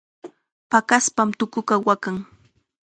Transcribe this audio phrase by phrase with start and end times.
[0.71, 2.17] Paqaspam tukuqa waqan.